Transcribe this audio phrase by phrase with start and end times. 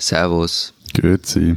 [0.00, 0.72] Servus.
[0.94, 1.56] Grüezi.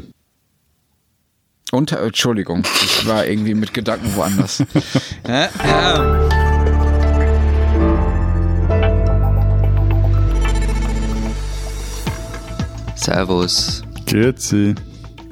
[1.71, 4.59] Und, äh, Entschuldigung, ich war irgendwie mit Gedanken woanders.
[5.27, 6.29] äh, äh.
[12.95, 13.81] Servus.
[14.05, 14.75] Grüezi.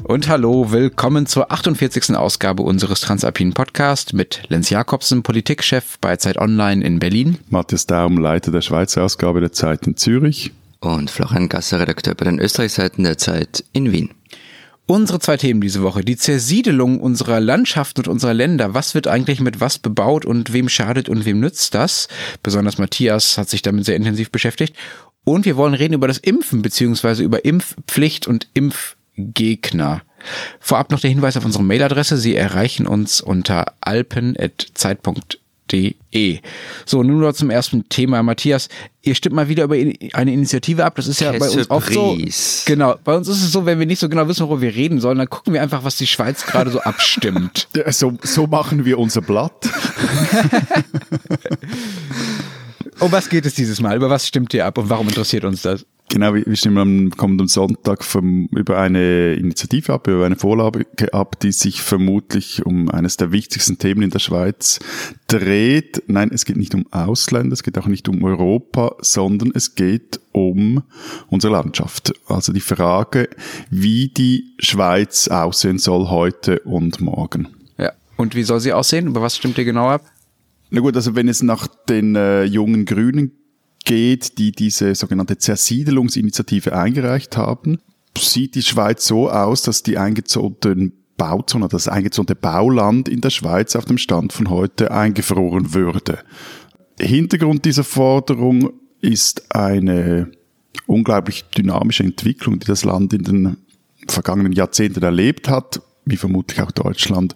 [0.04, 2.16] Und hallo, willkommen zur 48.
[2.16, 7.38] Ausgabe unseres Transalpinen Podcast mit Lenz Jakobsen, Politikchef bei Zeit Online in Berlin.
[7.50, 10.52] Matthias Daum, Leiter der Schweizer Ausgabe der Zeit in Zürich.
[10.82, 14.10] Und Florian Gasser, Redakteur bei den Österreichseiten der Zeit in Wien.
[14.88, 16.04] Unsere zwei Themen diese Woche.
[16.04, 18.74] Die Zersiedelung unserer Landschaft und unserer Länder.
[18.74, 22.08] Was wird eigentlich mit was bebaut und wem schadet und wem nützt das?
[22.42, 24.76] Besonders Matthias hat sich damit sehr intensiv beschäftigt.
[25.24, 30.02] Und wir wollen reden über das Impfen beziehungsweise über Impfpflicht und Impfgegner.
[30.60, 32.18] Vorab noch der Hinweis auf unsere Mailadresse.
[32.18, 35.41] Sie erreichen uns unter alpen.zeit.de De.
[36.86, 38.22] So, nun noch zum ersten Thema.
[38.24, 38.68] Matthias,
[39.02, 40.96] ihr stimmt mal wieder über eine Initiative ab.
[40.96, 42.18] Das ist ja bei uns auch so.
[42.66, 45.00] Genau, bei uns ist es so, wenn wir nicht so genau wissen, worüber wir reden
[45.00, 47.68] sollen, dann gucken wir einfach, was die Schweiz gerade so abstimmt.
[47.90, 49.70] so, so machen wir unser Blatt.
[53.00, 53.96] um was geht es dieses Mal?
[53.96, 55.86] Über was stimmt ihr ab und warum interessiert uns das?
[56.14, 61.40] Genau, wir stimmen am kommenden Sonntag vom, über eine Initiative ab, über eine Vorlage ab,
[61.40, 64.80] die sich vermutlich um eines der wichtigsten Themen in der Schweiz
[65.28, 66.04] dreht.
[66.08, 70.20] Nein, es geht nicht um Ausländer, es geht auch nicht um Europa, sondern es geht
[70.34, 70.84] um
[71.30, 72.14] unsere Landschaft.
[72.28, 73.30] Also die Frage,
[73.70, 77.48] wie die Schweiz aussehen soll heute und morgen.
[77.78, 79.08] Ja, und wie soll sie aussehen?
[79.08, 80.04] Über was stimmt ihr genau ab?
[80.72, 83.32] Na gut, also wenn es nach den äh, jungen Grünen
[83.86, 87.80] geht, die diese sogenannte Zersiedelungsinitiative eingereicht haben,
[88.18, 93.76] sieht die Schweiz so aus, dass die eingezogenen Bauzonen, das eingezogene Bauland in der Schweiz
[93.76, 96.20] auf dem Stand von heute eingefroren würde.
[97.00, 98.72] Hintergrund dieser Forderung
[99.02, 100.32] ist eine
[100.88, 103.58] unglaublich dynamische Entwicklung, die das Land in den
[104.08, 107.36] vergangenen Jahrzehnten erlebt hat wie vermutlich auch Deutschland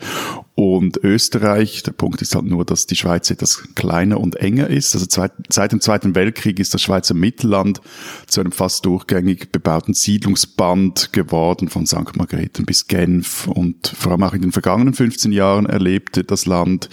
[0.56, 1.84] und Österreich.
[1.84, 4.95] Der Punkt ist halt nur, dass die Schweiz etwas kleiner und enger ist.
[4.95, 5.05] Also
[5.49, 7.82] seit dem Zweiten Weltkrieg ist das Schweizer Mittelland
[8.26, 12.16] zu einem fast durchgängig bebauten Siedlungsband geworden, von St.
[12.16, 13.48] Margrethen bis Genf.
[13.48, 16.89] Und vor allem auch in den vergangenen 15 Jahren erlebte das Land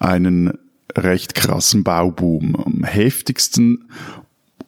[0.00, 0.58] einen
[0.96, 2.56] recht krassen Bauboom.
[2.56, 3.88] Am heftigsten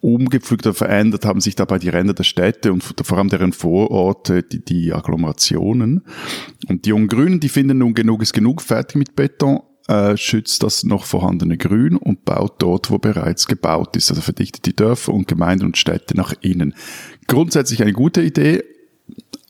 [0.00, 4.42] umgepflügt oder verändert haben sich dabei die Ränder der Städte und vor allem deren Vororte,
[4.42, 6.02] die, die Agglomerationen.
[6.68, 10.62] Und die jungen Grünen, die finden nun genug ist genug, fertig mit Beton, äh, schützt
[10.62, 14.10] das noch vorhandene Grün und baut dort, wo bereits gebaut ist.
[14.10, 16.74] Also verdichtet die Dörfer und Gemeinden und Städte nach innen.
[17.26, 18.62] Grundsätzlich eine gute Idee,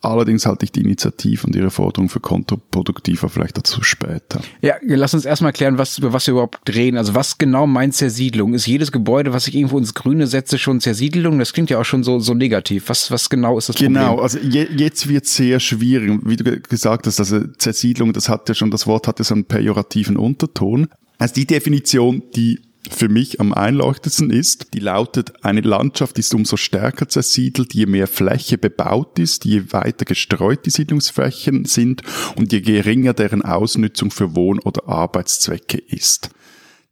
[0.00, 4.40] Allerdings halte ich die Initiative und ihre Forderung für kontraproduktiver, vielleicht dazu später.
[4.60, 6.96] Ja, lass uns erstmal klären, was, über was wir überhaupt reden.
[6.96, 8.54] Also was genau meint Zersiedlung?
[8.54, 11.38] Ist jedes Gebäude, was ich irgendwo ins Grüne setze, schon Zersiedlung?
[11.40, 12.88] Das klingt ja auch schon so, so negativ.
[12.88, 14.16] Was, was genau ist das genau, Problem?
[14.16, 16.20] Genau, also je, jetzt wird sehr schwierig.
[16.24, 19.34] Wie du gesagt hast, also Zersiedlung, das hat ja schon, das Wort hat ja so
[19.34, 20.86] einen pejorativen Unterton.
[21.18, 22.60] Also die Definition, die
[22.90, 24.74] für mich am einleuchtendsten ist.
[24.74, 30.04] Die lautet, eine Landschaft ist umso stärker zersiedelt, je mehr Fläche bebaut ist, je weiter
[30.04, 32.02] gestreut die Siedlungsflächen sind
[32.36, 36.30] und je geringer deren Ausnutzung für Wohn- oder Arbeitszwecke ist.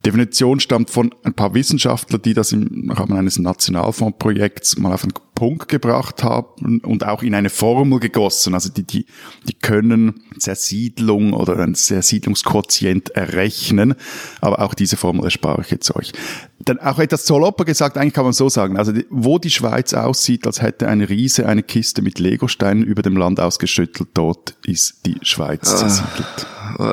[0.07, 5.11] Definition stammt von ein paar Wissenschaftlern, die das im Rahmen eines Nationalfondsprojekts mal auf den
[5.35, 8.53] Punkt gebracht haben und auch in eine Formel gegossen.
[8.53, 9.05] Also die, die,
[9.49, 13.95] die können Zersiedlung oder ein Zersiedlungsquotient errechnen,
[14.39, 16.13] aber auch diese Formel erspare ich jetzt euch.
[16.59, 20.47] Dann auch etwas saloper gesagt, eigentlich kann man so sagen, also wo die Schweiz aussieht,
[20.47, 25.17] als hätte eine Riese eine Kiste mit Legosteinen über dem Land ausgeschüttelt, dort ist die
[25.21, 25.75] Schweiz ah.
[25.75, 26.47] zersiedelt.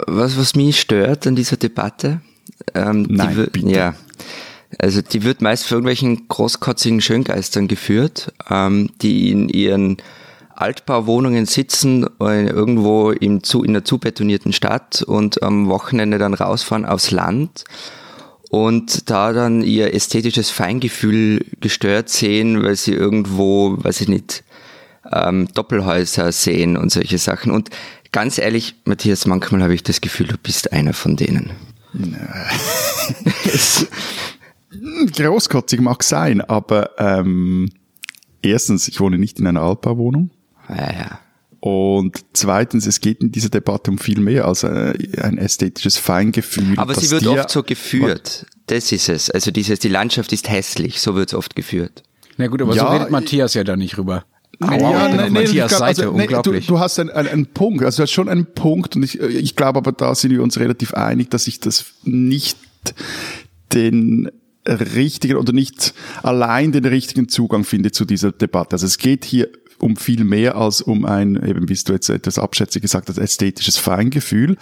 [0.06, 2.20] Was, was mich stört an dieser Debatte,
[2.74, 3.70] ähm, Nein, die.
[3.70, 3.94] Ja,
[4.78, 9.98] also die wird meist für irgendwelchen großkotzigen Schöngeistern geführt, ähm, die in ihren
[10.54, 16.84] Altbauwohnungen sitzen, äh, irgendwo im zu, in einer zubetonierten Stadt und am Wochenende dann rausfahren
[16.84, 17.64] aufs Land
[18.50, 24.44] und da dann ihr ästhetisches Feingefühl gestört sehen, weil sie irgendwo, weiß ich nicht,
[25.12, 27.50] ähm, Doppelhäuser sehen und solche Sachen.
[27.50, 27.70] Und
[28.12, 31.50] ganz ehrlich, Matthias, manchmal habe ich das Gefühl, du bist einer von denen.
[35.16, 37.70] Großkotzig mag sein, aber ähm,
[38.42, 40.30] erstens, ich wohne nicht in einer Altbauwohnung.
[40.68, 41.20] Ja, ja.
[41.60, 44.92] Und zweitens, es geht in dieser Debatte um viel mehr als äh,
[45.22, 46.78] ein ästhetisches Feingefühl.
[46.78, 48.46] Aber sie wird oft so geführt.
[48.66, 49.30] Das ist es.
[49.30, 52.02] Also dieses, die Landschaft ist hässlich, so wird es oft geführt.
[52.36, 54.26] Na gut, aber ja, so redet Matthias ja da nicht rüber.
[54.68, 56.66] Aua, ja, nein, nein, Matthias glaub, Seite, also, unglaublich.
[56.66, 59.20] Du, du hast einen, einen, einen Punkt, also du hast schon einen Punkt und ich,
[59.20, 62.58] ich glaube aber da sind wir uns relativ einig, dass ich das nicht
[63.72, 64.30] den
[64.66, 68.74] richtigen oder nicht allein den richtigen Zugang finde zu dieser Debatte.
[68.74, 72.38] Also es geht hier um viel mehr als um ein, eben wie du jetzt etwas
[72.38, 74.56] abschätzig gesagt hast, ästhetisches Feingefühl.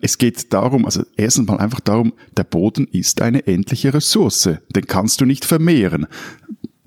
[0.00, 4.50] Es geht darum, also erstens mal einfach darum, der Boden ist eine endliche Ressource.
[4.74, 6.06] Den kannst du nicht vermehren.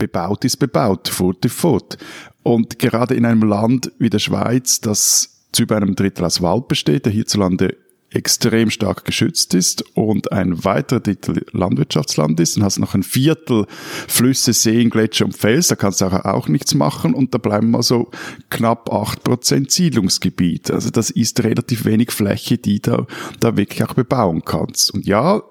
[0.01, 1.95] Bebaut ist bebaut, fort ist fort.
[2.41, 6.67] Und gerade in einem Land wie der Schweiz, das zu über einem Drittel aus Wald
[6.67, 7.77] besteht, der hierzulande
[8.09, 13.03] extrem stark geschützt ist und ein weiterer Drittel Landwirtschaftsland ist, dann hast du noch ein
[13.03, 17.37] Viertel Flüsse, Seen, Gletscher und Fels, da kannst du auch, auch nichts machen und da
[17.37, 18.09] bleiben mal so
[18.49, 20.71] knapp acht Prozent Siedlungsgebiet.
[20.71, 23.05] Also das ist relativ wenig Fläche, die da,
[23.39, 24.91] da wirklich auch bebauen kannst.
[24.95, 25.43] Und ja,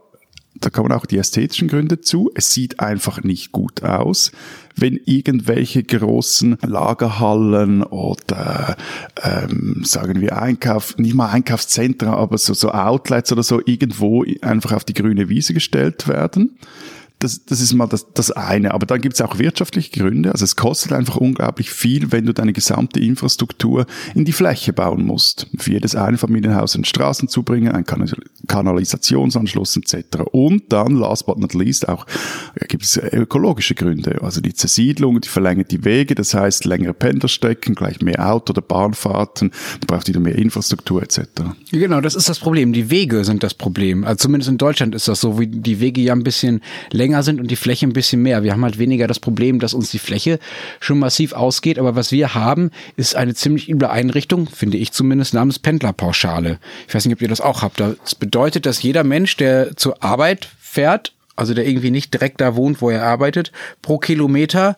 [0.60, 2.30] da kommen auch die ästhetischen Gründe zu.
[2.34, 4.30] Es sieht einfach nicht gut aus,
[4.76, 8.76] wenn irgendwelche großen Lagerhallen oder
[9.22, 14.72] ähm, sagen wir Einkauf, nicht mal Einkaufszentren, aber so, so Outlets oder so irgendwo einfach
[14.72, 16.58] auf die grüne Wiese gestellt werden
[17.20, 18.72] das, das ist mal das, das eine.
[18.72, 20.32] Aber dann gibt es auch wirtschaftliche Gründe.
[20.32, 25.04] Also es kostet einfach unglaublich viel, wenn du deine gesamte Infrastruktur in die Fläche bauen
[25.04, 25.46] musst.
[25.58, 27.84] Für jedes Einfamilienhaus einen Straßen zubringen, einen
[28.46, 30.22] Kanalisationsanschluss etc.
[30.32, 32.06] Und dann, last but not least, auch
[32.58, 34.22] ja, gibt es ökologische Gründe.
[34.22, 38.62] Also die Zersiedlung, die verlängert die Wege, das heißt längere Pendlerstrecken, gleich mehr Auto- oder
[38.62, 39.50] Bahnfahrten,
[39.80, 41.20] du brauchst wieder mehr Infrastruktur etc.
[41.70, 42.72] Genau, das ist das Problem.
[42.72, 44.04] Die Wege sind das Problem.
[44.04, 47.22] Also zumindest in Deutschland ist das so, wie die Wege ja ein bisschen länger länger
[47.24, 48.44] sind und die Fläche ein bisschen mehr.
[48.44, 50.38] Wir haben halt weniger das Problem, dass uns die Fläche
[50.78, 55.34] schon massiv ausgeht, aber was wir haben, ist eine ziemlich üble Einrichtung, finde ich zumindest,
[55.34, 56.58] namens Pendlerpauschale.
[56.86, 57.80] Ich weiß nicht, ob ihr das auch habt.
[57.80, 62.54] Das bedeutet, dass jeder Mensch, der zur Arbeit fährt, also der irgendwie nicht direkt da
[62.54, 63.50] wohnt, wo er arbeitet,
[63.82, 64.76] pro Kilometer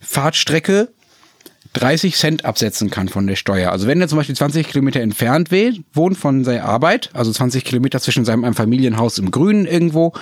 [0.00, 0.88] Fahrtstrecke
[1.74, 3.72] 30 Cent absetzen kann von der Steuer.
[3.72, 5.50] Also wenn er zum Beispiel 20 Kilometer entfernt
[5.94, 10.12] wohnt von seiner Arbeit, also 20 Kilometer zwischen seinem Familienhaus im Grünen irgendwo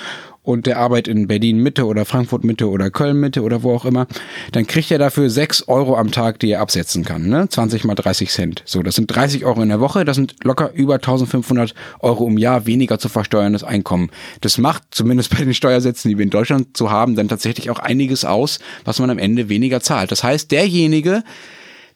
[0.42, 3.84] und der Arbeit in Berlin Mitte oder Frankfurt Mitte oder Köln Mitte oder wo auch
[3.84, 4.06] immer,
[4.52, 7.28] dann kriegt er dafür sechs Euro am Tag, die er absetzen kann.
[7.28, 7.48] Ne?
[7.48, 8.62] 20 mal 30 Cent.
[8.64, 12.38] So, das sind 30 Euro in der Woche, das sind locker über 1500 Euro im
[12.38, 14.10] Jahr weniger zu versteuerndes Einkommen.
[14.40, 17.78] Das macht zumindest bei den Steuersätzen, die wir in Deutschland zu haben, dann tatsächlich auch
[17.78, 20.10] einiges aus, was man am Ende weniger zahlt.
[20.10, 21.22] Das heißt, derjenige,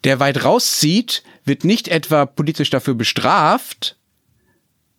[0.04, 3.96] der weit rauszieht, wird nicht etwa politisch dafür bestraft,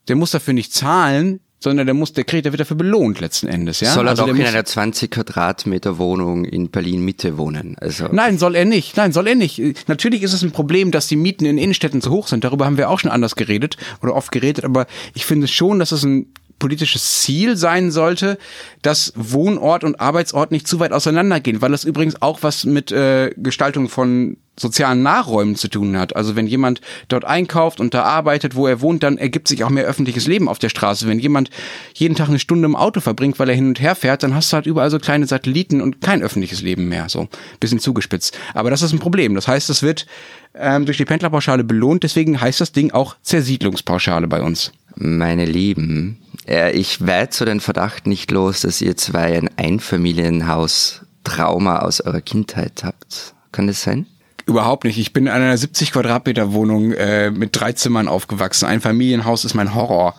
[0.08, 3.48] der muss dafür nicht zahlen, sondern der muss, der kriegt, der wird dafür belohnt letzten
[3.48, 3.92] Endes, ja.
[3.92, 7.76] Soll er also doch in einer 20 Quadratmeter Wohnung in Berlin Mitte wohnen?
[7.80, 8.98] Also Nein, soll er nicht.
[8.98, 9.88] Nein, soll er nicht.
[9.88, 12.44] Natürlich ist es ein Problem, dass die Mieten in Innenstädten zu hoch sind.
[12.44, 15.92] Darüber haben wir auch schon anders geredet oder oft geredet, aber ich finde schon, dass
[15.92, 16.28] es ein
[16.60, 18.38] politisches Ziel sein sollte,
[18.82, 23.32] dass Wohnort und Arbeitsort nicht zu weit auseinandergehen, weil das übrigens auch was mit äh,
[23.38, 26.16] Gestaltung von sozialen Nahräumen zu tun hat.
[26.16, 29.70] Also wenn jemand dort einkauft und da arbeitet, wo er wohnt, dann ergibt sich auch
[29.70, 31.08] mehr öffentliches Leben auf der Straße.
[31.08, 31.50] Wenn jemand
[31.94, 34.52] jeden Tag eine Stunde im Auto verbringt, weil er hin und her fährt, dann hast
[34.52, 37.10] du halt überall so kleine Satelliten und kein öffentliches Leben mehr.
[37.10, 37.28] So
[37.60, 38.38] bisschen zugespitzt.
[38.54, 39.36] Aber das ist ein Problem.
[39.36, 40.06] Das heißt, es wird
[40.54, 42.04] ähm, durch die Pendlerpauschale belohnt.
[42.04, 44.72] Deswegen heißt das Ding auch Zersiedlungspauschale bei uns.
[44.96, 51.80] Meine Lieben, äh, ich weit so den Verdacht nicht los, dass ihr zwei ein Einfamilienhaus-Trauma
[51.80, 53.34] aus eurer Kindheit habt.
[53.52, 54.06] Kann das sein?
[54.48, 55.00] Überhaupt nicht.
[55.00, 58.68] Ich bin in einer 70 Quadratmeter Wohnung äh, mit drei Zimmern aufgewachsen.
[58.68, 60.16] Ein Familienhaus ist mein Horror.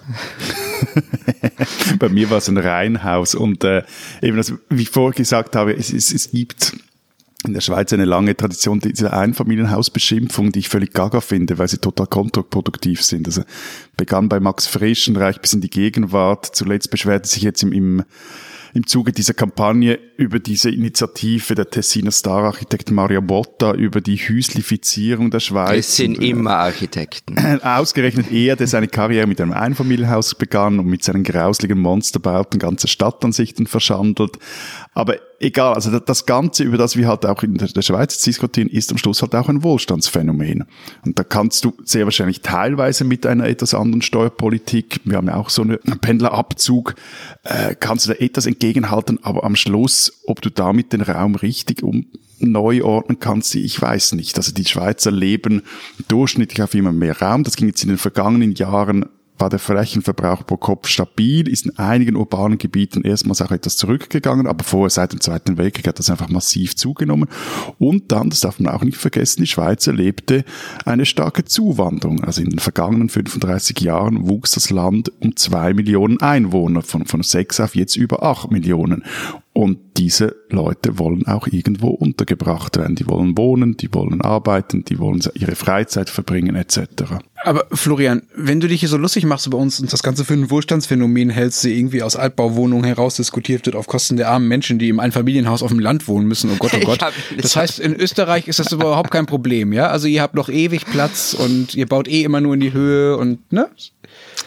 [1.99, 3.85] Bei mir war es ein Reihenhaus und äh,
[4.23, 6.75] eben, also, wie ich vorher gesagt habe, es, es, es gibt
[7.47, 11.79] in der Schweiz eine lange Tradition dieser Einfamilienhausbeschimpfung, die ich völlig gaga finde, weil sie
[11.79, 13.29] total kontraproduktiv sind.
[13.29, 13.43] Also
[13.97, 16.47] begann bei Max Frisch reicht bis in die Gegenwart.
[16.47, 18.05] Zuletzt beschwerte sich jetzt im, im
[18.75, 25.31] im Zuge dieser Kampagne über diese Initiative der Tessiner Star-Architekt Mario Botta über die Hüslifizierung
[25.31, 25.87] der Schweiz.
[25.87, 27.37] Es sind immer Architekten.
[27.63, 32.89] Ausgerechnet er, der seine Karriere mit einem Einfamilienhaus begann und mit seinen grausligen Monsterbauten ganze
[32.89, 34.39] Stadtansichten verschandelt.
[34.97, 38.91] Aber egal, also das Ganze, über das wir halt auch in der Schweiz diskutieren, ist
[38.91, 40.65] am Schluss halt auch ein Wohlstandsphänomen.
[41.05, 45.37] Und da kannst du sehr wahrscheinlich teilweise mit einer etwas anderen Steuerpolitik, wir haben ja
[45.37, 46.95] auch so einen Pendlerabzug,
[47.43, 51.83] äh, kannst du da etwas entgegenhalten, aber am Schluss, ob du damit den Raum richtig
[51.83, 52.07] um
[52.39, 54.39] neu ordnen kannst, ich weiß nicht.
[54.39, 55.61] Also die Schweizer leben
[56.09, 57.45] durchschnittlich auf immer mehr Raum.
[57.45, 59.05] Das ging jetzt in den vergangenen Jahren
[59.39, 64.47] war der Flächenverbrauch pro Kopf stabil, ist in einigen urbanen Gebieten erstmals auch etwas zurückgegangen,
[64.47, 67.29] aber vorher seit dem Zweiten Weltkrieg hat das einfach massiv zugenommen.
[67.79, 70.45] Und dann, das darf man auch nicht vergessen, die Schweiz erlebte
[70.85, 72.25] eine starke Zuwanderung.
[72.25, 77.23] Also in den vergangenen 35 Jahren wuchs das Land um zwei Millionen Einwohner, von, von
[77.23, 79.05] sechs auf jetzt über acht Millionen.
[79.57, 82.95] Und diese Leute wollen auch irgendwo untergebracht werden.
[82.95, 86.81] Die wollen wohnen, die wollen arbeiten, die wollen ihre Freizeit verbringen etc.
[87.43, 90.35] Aber Florian, wenn du dich hier so lustig machst über uns und das Ganze für
[90.35, 94.79] ein Wohlstandsphänomen hältst, die irgendwie aus Altbauwohnungen heraus diskutiert wird auf Kosten der armen Menschen,
[94.79, 97.01] die im Einfamilienhaus auf dem Land wohnen müssen, oh Gott, oh Gott.
[97.41, 99.87] Das heißt, in Österreich ist das überhaupt kein Problem, ja?
[99.87, 103.17] Also ihr habt noch ewig Platz und ihr baut eh immer nur in die Höhe
[103.17, 103.71] und, ne?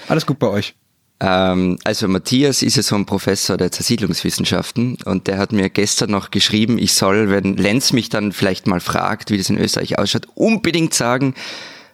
[0.07, 0.75] Alles gut bei euch.
[1.19, 6.11] Ähm, also Matthias ist ja so ein Professor der Zersiedlungswissenschaften und der hat mir gestern
[6.11, 9.97] noch geschrieben, ich soll, wenn Lenz mich dann vielleicht mal fragt, wie das in Österreich
[9.99, 11.35] ausschaut, unbedingt sagen,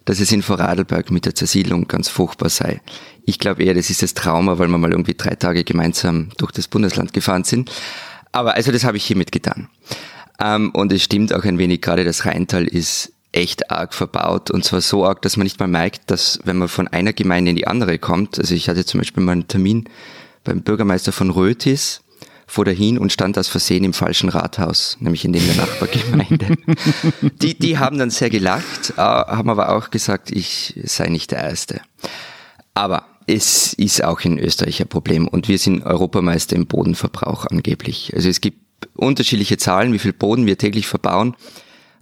[0.05, 2.81] dass es in Vorarlberg mit der Zersiedlung ganz furchtbar sei.
[3.25, 6.51] Ich glaube eher, das ist das Trauma, weil wir mal irgendwie drei Tage gemeinsam durch
[6.51, 7.71] das Bundesland gefahren sind.
[8.31, 9.69] Aber also das habe ich hiermit getan.
[10.39, 14.63] Ähm, und es stimmt auch ein wenig, gerade das Rheintal ist echt arg verbaut und
[14.63, 17.55] zwar so arg, dass man nicht mal merkt, dass wenn man von einer Gemeinde in
[17.55, 19.89] die andere kommt, also ich hatte zum Beispiel mal einen Termin
[20.43, 22.01] beim Bürgermeister von Rötis,
[22.47, 26.57] fuhr dahin und stand aus Versehen im falschen Rathaus, nämlich in dem der Nachbargemeinde.
[27.41, 31.39] die, die haben dann sehr gelacht, äh, haben aber auch gesagt, ich sei nicht der
[31.39, 31.81] Erste.
[32.73, 38.13] Aber es ist auch in Österreich ein Problem und wir sind Europameister im Bodenverbrauch angeblich.
[38.15, 38.59] Also es gibt
[38.95, 41.35] unterschiedliche Zahlen, wie viel Boden wir täglich verbauen.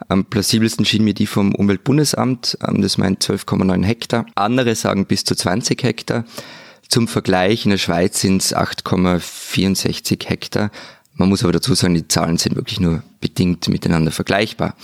[0.07, 4.25] Am plausibelsten schien mir die vom Umweltbundesamt, ähm, das meint 12,9 Hektar.
[4.35, 6.25] Andere sagen bis zu 20 Hektar.
[6.89, 10.71] Zum Vergleich, in der Schweiz sind es 8,64 Hektar.
[11.15, 14.75] Man muss aber dazu sagen, die Zahlen sind wirklich nur bedingt miteinander vergleichbar.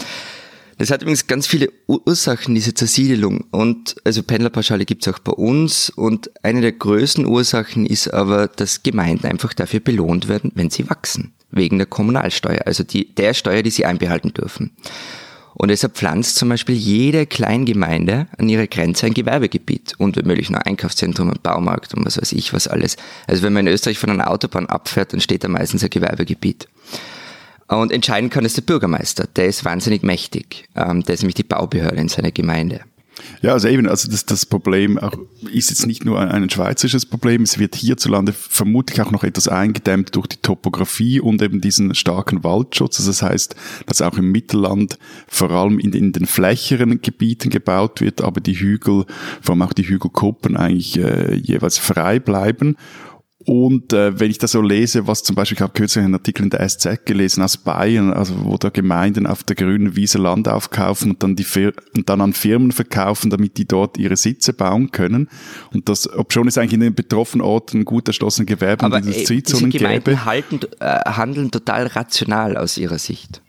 [0.77, 3.45] Das hat übrigens ganz viele Ursachen, diese Zersiedelung.
[3.51, 5.89] Und also Pendlerpauschale gibt es auch bei uns.
[5.89, 10.89] Und eine der größten Ursachen ist aber, dass Gemeinden einfach dafür belohnt werden, wenn sie
[10.89, 14.71] wachsen wegen der Kommunalsteuer, also die, der Steuer, die sie einbehalten dürfen.
[15.55, 20.59] Und deshalb pflanzt zum Beispiel jede Kleingemeinde an ihre Grenze ein Gewerbegebiet und womöglich noch
[20.59, 22.95] ein Einkaufszentrum, ein Baumarkt und was weiß ich was alles.
[23.27, 26.69] Also wenn man in Österreich von einer Autobahn abfährt, dann steht da meistens ein Gewerbegebiet.
[27.67, 30.67] Und entscheiden kann es der Bürgermeister, der ist wahnsinnig mächtig.
[30.75, 32.81] Ähm, der ist nämlich die Baubehörde in seiner Gemeinde.
[33.41, 35.13] Ja, also eben, also das, das Problem auch,
[35.51, 39.47] ist jetzt nicht nur ein, ein schweizerisches Problem, es wird hierzulande vermutlich auch noch etwas
[39.47, 42.99] eingedämmt durch die Topografie und eben diesen starken Waldschutz.
[42.99, 44.97] Also das heißt, dass auch im Mittelland
[45.27, 49.05] vor allem in, in den flächeren Gebieten gebaut wird, aber die Hügel,
[49.41, 52.75] vor allem auch die Hügelkuppen eigentlich äh, jeweils frei bleiben.
[53.45, 56.43] Und äh, wenn ich das so lese, was zum Beispiel, ich habe kürzlich einen Artikel
[56.43, 60.49] in der SZ gelesen aus Bayern, also wo da Gemeinden auf der grünen Wiese Land
[60.49, 64.51] aufkaufen und dann die Fir und dann an Firmen verkaufen, damit die dort ihre Sitze
[64.51, 65.29] bauen können.
[65.73, 69.05] Und das, ob schon es eigentlich in den betroffenen Orten gut erschlossene Gewerbe Aber und
[69.05, 70.25] diese Gemeinden gäbe.
[70.25, 73.41] Halten, äh, handeln total rational aus ihrer Sicht.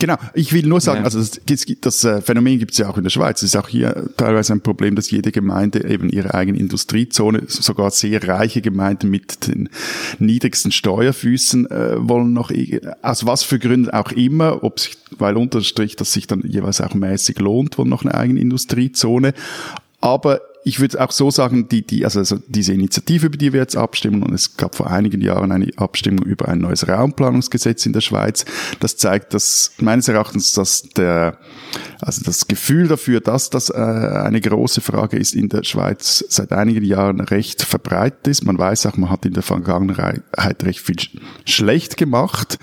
[0.00, 1.04] Genau, ich will nur sagen, ja.
[1.04, 3.42] also das, das äh, Phänomen gibt es ja auch in der Schweiz.
[3.42, 7.90] Es ist auch hier teilweise ein Problem, dass jede Gemeinde eben ihre eigene Industriezone, sogar
[7.90, 9.68] sehr reiche Gemeinden mit den
[10.18, 12.50] niedrigsten Steuerfüßen äh, wollen noch,
[13.02, 16.94] aus was für Gründen auch immer, ob sich, weil unterstrich, dass sich dann jeweils auch
[16.94, 19.34] mäßig lohnt, wollen noch eine eigene Industriezone.
[20.00, 23.60] Aber ich würde auch so sagen, die, die, also, also diese Initiative, über die wir
[23.60, 27.92] jetzt abstimmen, und es gab vor einigen Jahren eine Abstimmung über ein neues Raumplanungsgesetz in
[27.92, 28.44] der Schweiz,
[28.80, 31.38] das zeigt, dass meines Erachtens, dass der,
[32.00, 36.52] also das Gefühl dafür, dass das äh, eine große Frage ist in der Schweiz seit
[36.52, 38.44] einigen Jahren recht verbreitet ist.
[38.44, 40.22] Man weiß auch, man hat in der Vergangenheit
[40.62, 40.96] recht viel
[41.46, 42.58] schlecht gemacht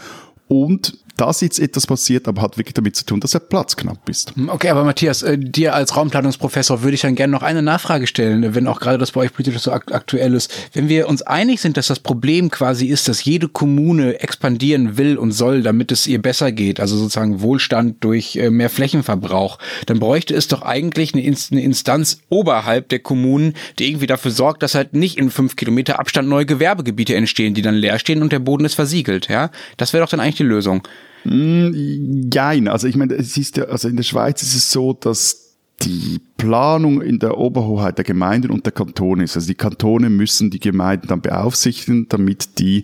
[0.47, 4.07] und dass jetzt etwas passiert, aber hat wirklich damit zu tun, dass der Platz knapp
[4.07, 4.35] ist.
[4.35, 8.07] Hm, okay, aber Matthias, äh, dir als Raumplanungsprofessor würde ich dann gerne noch eine Nachfrage
[8.07, 10.53] stellen, wenn auch gerade das bei euch politisch so ak aktuell ist.
[10.73, 15.17] Wenn wir uns einig sind, dass das Problem quasi ist, dass jede Kommune expandieren will
[15.17, 19.57] und soll, damit es ihr besser geht, also sozusagen Wohlstand durch äh, mehr Flächenverbrauch,
[19.87, 24.31] dann bräuchte es doch eigentlich eine, Inst eine Instanz oberhalb der Kommunen, die irgendwie dafür
[24.31, 28.21] sorgt, dass halt nicht in fünf Kilometer Abstand neue Gewerbegebiete entstehen, die dann leer stehen
[28.21, 29.27] und der Boden ist versiegelt.
[29.29, 30.83] Ja, das wäre doch dann eigentlich die Lösung.
[31.23, 32.29] Mm,
[32.67, 35.46] also ich meine, es ist ja, also in der Schweiz ist es so, dass
[35.81, 39.35] die Planung in der Oberhoheit der Gemeinden und der Kantone ist.
[39.35, 42.83] Also die Kantone müssen die Gemeinden dann beaufsichtigen, damit die,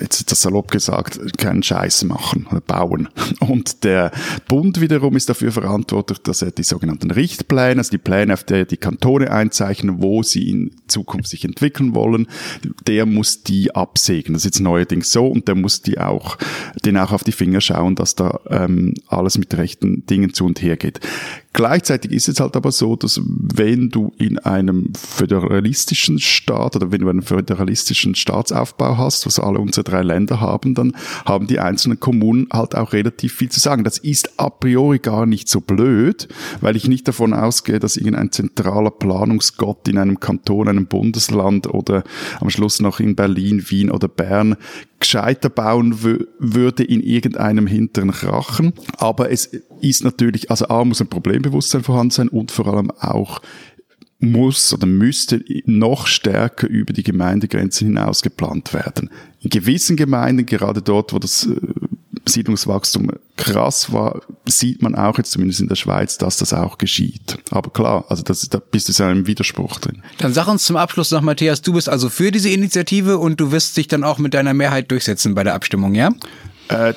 [0.00, 3.08] jetzt ist das salopp gesagt, keinen Scheiß machen oder bauen.
[3.40, 4.10] Und der
[4.48, 8.64] Bund wiederum ist dafür verantwortlich, dass er die sogenannten Richtpläne, also die Pläne, auf der
[8.64, 12.26] die Kantone einzeichnen, wo sie in Zukunft sich entwickeln wollen,
[12.86, 14.34] der muss die absägen.
[14.34, 16.36] Das ist jetzt neuerdings so und der muss die auch,
[16.84, 20.60] den auch auf die Finger schauen, dass da ähm, alles mit rechten Dingen zu und
[20.62, 21.00] her geht.
[21.54, 27.02] Gleichzeitig ist es halt aber so, dass wenn du in einem föderalistischen Staat oder wenn
[27.02, 32.00] du einen föderalistischen Staatsaufbau hast, was alle unsere drei Länder haben, dann haben die einzelnen
[32.00, 33.84] Kommunen halt auch relativ viel zu sagen.
[33.84, 36.26] Das ist a priori gar nicht so blöd,
[36.60, 42.02] weil ich nicht davon ausgehe, dass irgendein zentraler Planungsgott in einem Kanton, einem Bundesland oder
[42.40, 44.56] am Schluss noch in Berlin, Wien oder Bern
[45.04, 46.00] gescheiter bauen
[46.38, 48.72] würde in irgendeinem hinteren Krachen.
[48.96, 49.46] Aber es
[49.80, 53.40] ist natürlich, also A muss ein Problembewusstsein vorhanden sein und vor allem auch
[54.18, 59.10] muss oder müsste noch stärker über die Gemeindegrenzen hinaus geplant werden.
[59.40, 61.56] In gewissen Gemeinden, gerade dort, wo das äh,
[62.26, 67.38] Siedlungswachstum krass war, sieht man auch jetzt zumindest in der Schweiz, dass das auch geschieht.
[67.50, 70.02] Aber klar, also das, da bist du ja im Widerspruch drin.
[70.18, 73.52] Dann sag uns zum Abschluss noch, Matthias, du bist also für diese Initiative und du
[73.52, 76.10] wirst dich dann auch mit deiner Mehrheit durchsetzen bei der Abstimmung, ja?
[76.68, 76.94] Äh,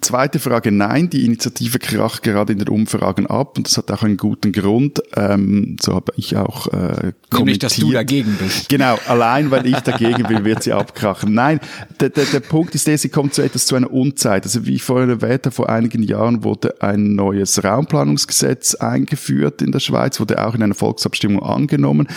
[0.00, 4.02] Zweite Frage, nein, die Initiative kracht gerade in den Umfragen ab und das hat auch
[4.02, 5.00] einen guten Grund.
[5.14, 8.68] Ähm, so habe ich auch äh, Nämlich, dass du dagegen bist.
[8.68, 11.32] Genau, allein weil ich dagegen bin, wird sie abkrachen.
[11.32, 11.60] Nein,
[12.00, 14.42] der, der, der Punkt ist der, sie kommt zu etwas zu einer Unzeit.
[14.44, 19.80] Also wie ich vorhin erwähnte, vor einigen Jahren wurde ein neues Raumplanungsgesetz eingeführt in der
[19.80, 22.08] Schweiz, wurde auch in einer Volksabstimmung angenommen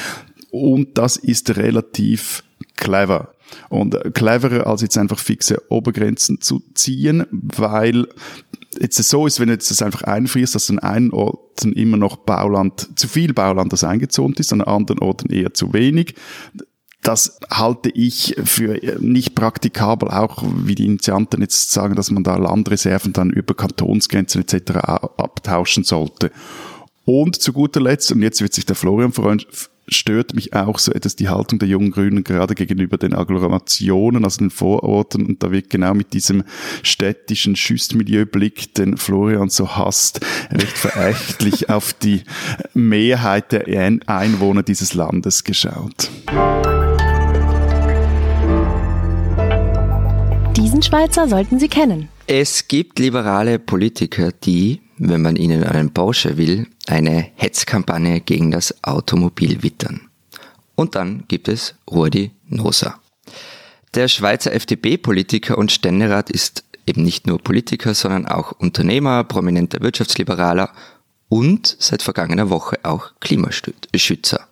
[0.49, 2.43] und das ist relativ
[2.75, 3.33] clever.
[3.69, 8.07] Und cleverer als jetzt einfach fixe Obergrenzen zu ziehen, weil
[8.79, 12.17] jetzt so ist, wenn du jetzt das einfach einfrierst, dass an einen Orten immer noch
[12.17, 16.15] Bauland, zu viel Bauland, das eingezont ist, an anderen Orten eher zu wenig.
[17.01, 22.35] Das halte ich für nicht praktikabel, auch wie die Initianten jetzt sagen, dass man da
[22.35, 24.71] Landreserven dann über Kantonsgrenzen etc.
[24.77, 26.31] abtauschen sollte.
[27.09, 29.41] Und zu guter Letzt, und jetzt wird sich der Florian freuen,
[29.87, 34.39] stört mich auch so etwas die Haltung der jungen Grünen gerade gegenüber den Agglomerationen, also
[34.39, 35.25] den Vororten.
[35.25, 36.43] Und da wird genau mit diesem
[36.83, 40.19] städtischen Schüssmilieublick, den Florian so hasst,
[40.51, 42.23] recht verächtlich auf die
[42.73, 43.67] Mehrheit der
[44.07, 46.11] Einwohner dieses Landes geschaut.
[50.57, 52.09] Diesen Schweizer sollten Sie kennen.
[52.25, 58.83] Es gibt liberale Politiker, die, wenn man ihnen einen Porsche will, eine Hetzkampagne gegen das
[58.83, 60.01] Automobil wittern.
[60.75, 62.99] Und dann gibt es Rudi Noser.
[63.93, 70.71] Der Schweizer FDP-Politiker und Ständerat ist eben nicht nur Politiker, sondern auch Unternehmer, prominenter Wirtschaftsliberaler
[71.29, 74.47] und seit vergangener Woche auch Klimaschützer.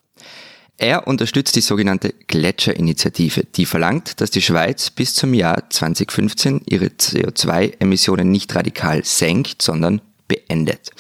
[0.78, 6.88] Er unterstützt die sogenannte Gletscherinitiative, die verlangt, dass die Schweiz bis zum Jahr 2015 ihre
[6.88, 10.92] CO2-Emissionen nicht radikal senkt, sondern beendet.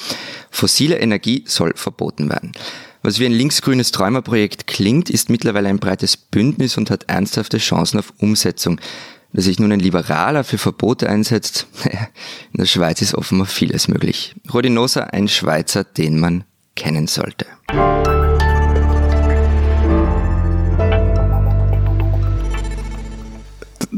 [0.51, 2.51] Fossile Energie soll verboten werden.
[3.01, 7.99] Was wie ein linksgrünes Träumerprojekt klingt, ist mittlerweile ein breites Bündnis und hat ernsthafte Chancen
[7.99, 8.79] auf Umsetzung.
[9.31, 14.33] Dass sich nun ein Liberaler für Verbote einsetzt, in der Schweiz ist offenbar vieles möglich.
[14.51, 16.45] Rodinosa, ein Schweizer, den man
[16.75, 17.45] kennen sollte.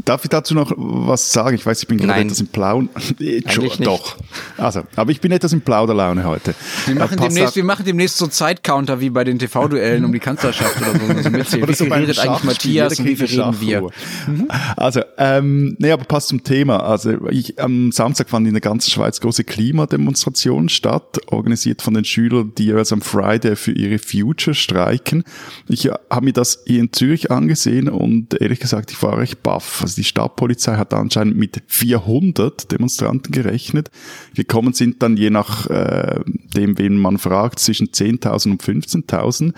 [0.08, 1.54] Darf ich dazu noch was sagen?
[1.54, 2.88] Ich weiß, ich bin gerade etwas im Blauen.
[3.80, 4.16] Doch.
[4.56, 6.54] Also, aber ich bin etwas im Plauderlaune heute.
[6.86, 10.18] Wir machen, äh, demnächst, wir machen demnächst so Zeitcounter wie bei den TV-Duellen um die
[10.18, 11.22] Kanzlerschaft oder so.
[11.24, 11.68] so mitzählen.
[11.68, 13.82] Wie viel redet eigentlich Matthias und wie viel reden wir?
[14.26, 14.48] Mhm.
[14.78, 16.78] Also, ähm, nee, aber passt zum Thema.
[16.84, 22.06] Also, ich, am Samstag fand in der ganzen Schweiz große Klimademonstrationen statt, organisiert von den
[22.06, 25.24] Schülern, die jeweils am Friday für ihre Future streiken.
[25.68, 29.42] Ich äh, habe mir das hier in Zürich angesehen und ehrlich gesagt, ich war recht
[29.42, 29.82] baff.
[29.82, 33.90] Also die Stadtpolizei hat anscheinend mit 400 Demonstranten gerechnet.
[34.34, 36.20] Gekommen sind dann je nach äh,
[36.54, 39.52] dem, wen man fragt, zwischen 10.000 und 15.000.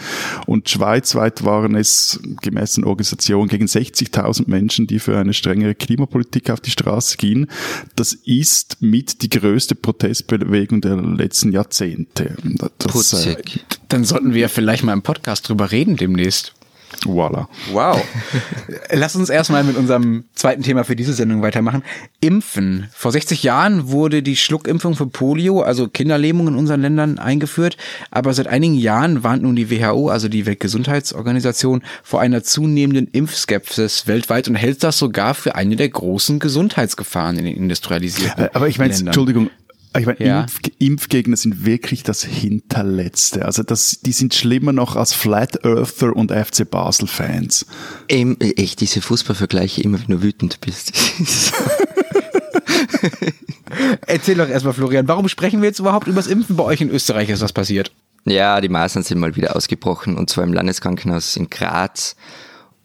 [0.46, 6.50] Und schweizweit waren es gemäß den Organisationen gegen 60.000 Menschen, die für eine strengere Klimapolitik
[6.50, 7.46] auf die Straße gingen.
[7.96, 12.36] Das ist mit die größte Protestbewegung der letzten Jahrzehnte.
[12.78, 13.36] Das, äh,
[13.88, 16.54] Dann sollten wir vielleicht mal im Podcast drüber reden demnächst.
[17.04, 17.48] Voila.
[17.72, 18.02] Wow.
[18.90, 21.82] Lass uns erstmal mit unserem zweiten Thema für diese Sendung weitermachen.
[22.20, 22.88] Impfen.
[22.92, 27.76] Vor 60 Jahren wurde die Schluckimpfung für Polio, also Kinderlähmung in unseren Ländern eingeführt.
[28.10, 34.06] Aber seit einigen Jahren warnt nun die WHO, also die Weltgesundheitsorganisation, vor einer zunehmenden Impfskepsis
[34.06, 38.68] weltweit und hält das sogar für eine der großen Gesundheitsgefahren in den industrialisierten äh, Aber
[38.68, 39.50] ich meine, Entschuldigung,
[39.98, 40.40] ich meine, ja.
[40.42, 43.44] Impf Impfgegner sind wirklich das Hinterletzte.
[43.44, 47.66] Also das, die sind schlimmer noch als Flat Earther und FC Basel Fans.
[48.08, 50.92] Ähm, echt, diese Fußballvergleiche immer, wenn du wütend bist.
[54.06, 56.90] Erzähl doch erstmal, Florian, warum sprechen wir jetzt überhaupt über das Impfen bei euch in
[56.90, 57.28] Österreich?
[57.28, 57.92] Ist was passiert?
[58.24, 62.16] Ja, die Masern sind mal wieder ausgebrochen und zwar im Landeskrankenhaus in Graz.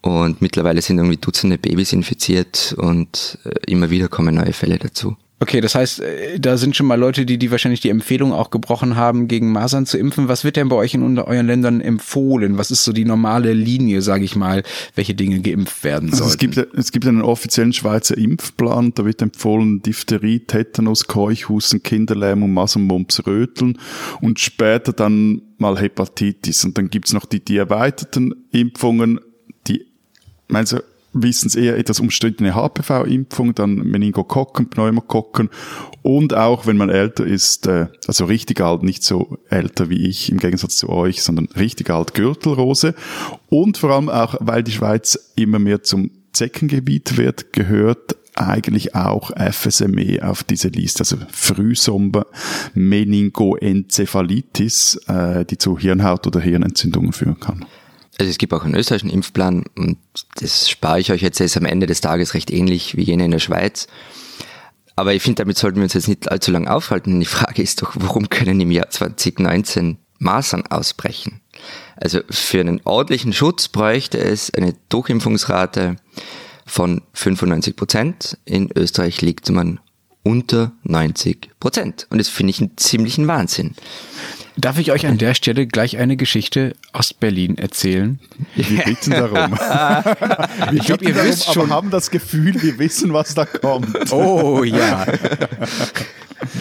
[0.01, 5.17] Und mittlerweile sind irgendwie Dutzende Babys infiziert und äh, immer wieder kommen neue Fälle dazu.
[5.38, 8.52] Okay, das heißt, äh, da sind schon mal Leute, die, die wahrscheinlich die Empfehlung auch
[8.52, 10.30] gebrochen haben, gegen Masern zu impfen.
[10.30, 12.58] Was wird denn bei euch in euren Ländern empfohlen?
[12.58, 14.63] Was ist so die normale Linie, sage ich mal,
[14.95, 16.24] welche Dinge geimpft werden sollen?
[16.24, 21.84] Also es, gibt, es gibt einen offiziellen Schweizer Impfplan, da wird empfohlen Diphtherie, Tetanus, Keuchhusten,
[21.84, 23.78] Kinderlähmung, Masernmumps, Röteln
[24.21, 26.63] und später dann mal Hepatitis.
[26.63, 29.19] Und dann gibt's noch die, die erweiterten Impfungen,
[29.67, 29.86] die,
[30.48, 30.82] meinst du,
[31.15, 35.49] wissens eher etwas umstrittene HPV-Impfung, dann Meningokokken, Pneumokokken
[36.04, 40.32] und auch, wenn man älter ist, äh, also richtig alt, nicht so älter wie ich
[40.32, 42.93] im Gegensatz zu euch, sondern richtig alt Gürtelrose.
[43.49, 49.32] Und vor allem auch, weil die Schweiz immer mehr zum Zeckengebiet wird, gehört eigentlich auch
[49.32, 52.28] FSME auf diese Liste, also Frühsommer
[52.73, 57.65] Meningoenzephalitis, äh, die zu Hirnhaut- oder Hirnentzündungen führen kann.
[58.17, 59.97] Also es gibt auch einen österreichischen Impfplan und
[60.36, 63.32] das spare ich euch jetzt, ist am Ende des Tages recht ähnlich wie jene in
[63.32, 63.88] der Schweiz.
[64.95, 67.19] Aber ich finde, damit sollten wir uns jetzt nicht allzu lange aufhalten.
[67.19, 71.41] Die Frage ist doch, warum können im Jahr 2019 Masern ausbrechen?
[71.97, 75.97] Also für einen ordentlichen Schutz bräuchte es eine Durchimpfungsrate
[76.65, 78.38] von 95 Prozent.
[78.45, 79.80] In Österreich liegt man
[80.25, 82.07] unter 90 Prozent.
[82.09, 83.75] Und das finde ich einen ziemlichen Wahnsinn.
[84.57, 88.19] Darf ich euch an der Stelle gleich eine Geschichte aus Berlin erzählen?
[88.55, 89.53] Wir bitten darum.
[90.73, 91.65] ich glaube, ihr wisst schon.
[91.65, 94.11] Aber haben das Gefühl, wir wissen, was da kommt.
[94.11, 95.05] Oh ja.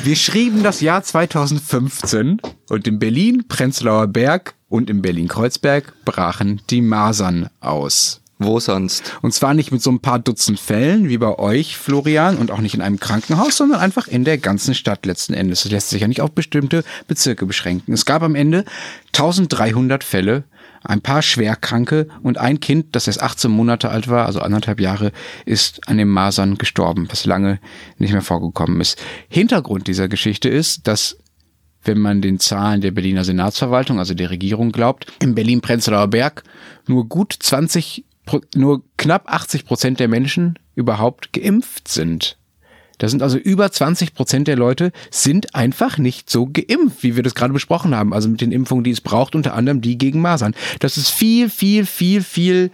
[0.03, 6.81] Wir schrieben das Jahr 2015 und in Berlin, Prenzlauer Berg und in Berlin-Kreuzberg brachen die
[6.81, 8.20] Masern aus.
[8.38, 9.16] Wo sonst?
[9.23, 12.61] Und zwar nicht mit so ein paar Dutzend Fällen wie bei euch, Florian, und auch
[12.61, 15.62] nicht in einem Krankenhaus, sondern einfach in der ganzen Stadt letzten Endes.
[15.62, 17.92] Das lässt sich ja nicht auf bestimmte Bezirke beschränken.
[17.92, 18.64] Es gab am Ende
[19.12, 20.44] 1300 Fälle,
[20.83, 25.12] ein paar Schwerkranke und ein Kind, das erst 18 Monate alt war, also anderthalb Jahre,
[25.47, 27.61] ist an den Masern gestorben, was lange
[27.99, 29.01] nicht mehr vorgekommen ist.
[29.29, 31.18] Hintergrund dieser Geschichte ist, dass
[31.85, 36.42] wenn man den Zahlen der Berliner Senatsverwaltung, also der Regierung glaubt, im Berlin-Prenzlauer Berg
[36.87, 38.05] nur gut 20
[38.55, 42.37] nur knapp 80 Prozent der Menschen überhaupt geimpft sind.
[42.99, 47.23] Da sind also über 20 Prozent der Leute sind einfach nicht so geimpft, wie wir
[47.23, 48.15] das gerade besprochen haben.
[48.15, 50.55] Also mit den Impfungen, die es braucht, unter anderem die gegen Masern.
[50.79, 52.71] Das ist viel, viel, viel, viel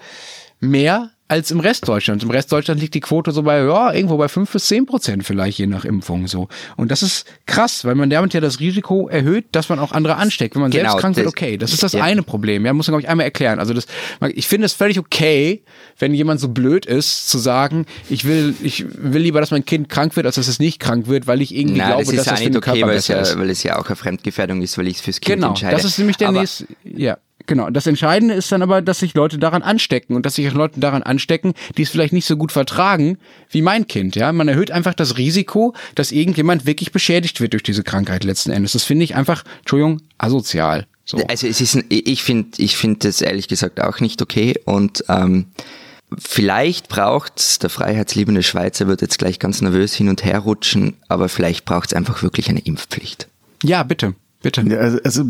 [0.61, 2.25] mehr als im Rest Deutschlands.
[2.25, 5.25] Im Rest Deutschland liegt die Quote so bei, ja, irgendwo bei fünf bis zehn Prozent
[5.25, 6.49] vielleicht, je nach Impfung so.
[6.77, 10.17] Und das ist krass, weil man damit ja das Risiko erhöht, dass man auch andere
[10.17, 10.57] ansteckt.
[10.57, 11.57] Wenn man genau, selbst krank wird, okay.
[11.57, 12.03] Das ist das ja.
[12.03, 12.67] eine Problem.
[12.67, 13.61] Ja, muss man, glaube ich, einmal erklären.
[13.61, 13.87] Also das,
[14.35, 15.63] ich finde es völlig okay,
[15.99, 19.89] wenn jemand so blöd ist, zu sagen, ich will, ich will lieber, dass mein Kind
[19.89, 22.27] krank wird, als dass es nicht krank wird, weil ich irgendwie Na, glaube, das dass
[22.27, 24.77] ja das für den okay, weil es ja, weil es ja auch eine Fremdgefährdung ist,
[24.79, 25.77] weil ich es fürs Kind genau, entscheide.
[25.77, 27.19] Das ist nämlich der Aber nächste, ja.
[27.47, 27.71] Genau.
[27.71, 31.03] Das Entscheidende ist dann aber, dass sich Leute daran anstecken und dass sich Leute daran
[31.03, 33.19] anstecken, die es vielleicht nicht so gut vertragen
[33.51, 34.17] wie mein Kind.
[34.17, 38.51] Ja, man erhöht einfach das Risiko, dass irgendjemand wirklich beschädigt wird durch diese Krankheit letzten
[38.51, 38.73] Endes.
[38.73, 40.87] Das finde ich einfach, Entschuldigung, asozial.
[41.05, 41.19] So.
[41.29, 45.05] Also es ist, ein, ich finde, ich finde das ehrlich gesagt auch nicht okay und
[45.09, 45.47] ähm,
[46.19, 51.29] Vielleicht braucht's, der freiheitsliebende Schweizer wird jetzt gleich ganz nervös hin und her rutschen, aber
[51.29, 53.29] vielleicht braucht's einfach wirklich eine Impfpflicht.
[53.63, 54.15] Ja, bitte.
[54.43, 54.63] Bitte.
[54.63, 55.25] Ja, also, also,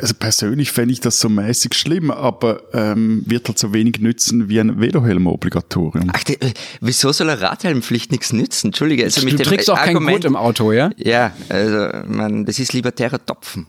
[0.00, 4.48] also persönlich fände ich das so mäßig schlimm, aber ähm, wird halt so wenig nützen
[4.48, 6.10] wie ein Velohelm-Obligatorium.
[6.14, 6.38] Ach, die,
[6.80, 8.68] wieso soll eine Radhelmpflicht nichts nützen?
[8.68, 9.04] Entschuldige.
[9.04, 10.90] Also mit du trägst auch Argument, kein Gut im Auto, ja?
[10.96, 13.66] Ja, also man, das ist libertärer Topfen.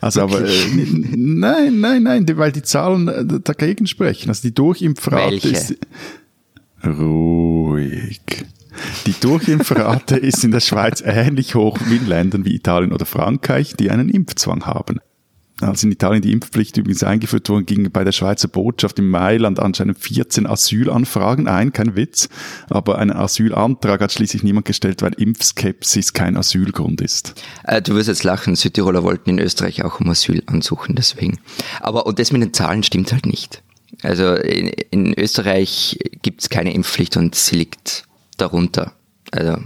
[0.00, 0.66] Also aber äh,
[1.16, 4.28] nein, nein, nein, weil die Zahlen äh, dagegen sprechen.
[4.28, 5.48] Also die Durchimpfrate Welche?
[5.48, 5.76] ist
[6.84, 8.20] ruhig.
[9.06, 13.74] Die Durchimpfrate ist in der Schweiz ähnlich hoch wie in Ländern wie Italien oder Frankreich,
[13.76, 15.00] die einen Impfzwang haben.
[15.60, 19.58] Als in Italien die Impfpflicht übrigens eingeführt wurde, gingen bei der Schweizer Botschaft in Mailand
[19.58, 22.28] anscheinend 14 Asylanfragen ein, kein Witz.
[22.70, 27.34] Aber einen Asylantrag hat schließlich niemand gestellt, weil Impfskepsis kein Asylgrund ist.
[27.64, 31.40] Äh, du wirst jetzt lachen, Südtiroler wollten in Österreich auch um Asyl ansuchen, deswegen.
[31.80, 33.62] Aber, und das mit den Zahlen stimmt halt nicht.
[34.02, 38.04] Also in, in Österreich gibt es keine Impfpflicht und sie liegt
[38.40, 38.92] darunter.
[39.30, 39.58] Also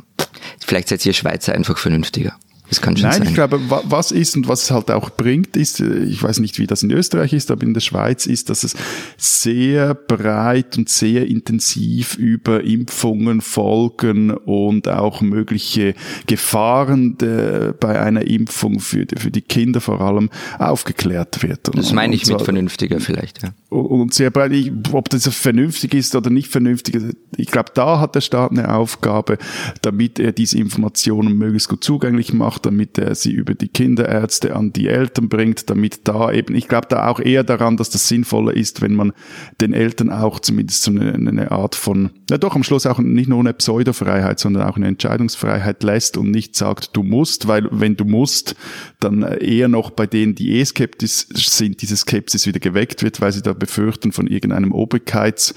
[0.58, 2.36] vielleicht seid ihr Schweizer einfach vernünftiger.
[2.72, 3.28] Das kann schon Nein, sein.
[3.28, 6.58] ich glaube, was ist und was es halt auch bringt, ist, äh, ich weiß nicht,
[6.58, 8.74] wie das in Österreich ist, aber in der Schweiz ist, dass es
[9.18, 15.92] sehr breit und sehr intensiv über Impfungen, Folgen und auch mögliche
[16.26, 21.68] Gefahren de, bei einer Impfung für, für die Kinder vor allem aufgeklärt wird.
[21.68, 23.50] Und, das meine ich mit vernünftiger vielleicht, ja.
[23.68, 24.52] Und sehr breit,
[24.92, 27.02] ob das vernünftig ist oder nicht vernünftig,
[27.36, 29.36] ich glaube, da hat der Staat eine Aufgabe,
[29.82, 34.72] damit er diese Informationen möglichst gut zugänglich macht, damit er sie über die Kinderärzte an
[34.72, 38.54] die Eltern bringt, damit da eben, ich glaube da auch eher daran, dass das sinnvoller
[38.54, 39.12] ist, wenn man
[39.60, 43.28] den Eltern auch zumindest so eine, eine Art von, ja doch am Schluss auch nicht
[43.28, 47.96] nur eine Pseudofreiheit, sondern auch eine Entscheidungsfreiheit lässt und nicht sagt, du musst, weil wenn
[47.96, 48.56] du musst,
[49.00, 53.32] dann eher noch bei denen, die eh skeptisch sind, diese Skepsis wieder geweckt wird, weil
[53.32, 55.54] sie da befürchten von irgendeinem Obrigkeits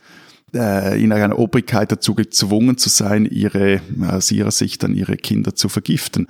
[0.55, 5.55] äh, in einer Obrigkeit dazu gezwungen zu sein, ihre, aus ihrer Sicht dann ihre Kinder
[5.55, 6.27] zu vergiften.